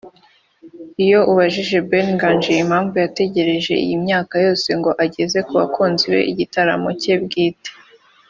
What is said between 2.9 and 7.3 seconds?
yategereje iyi myaka yose ngo ageze ku bakunzi be igitaramo cye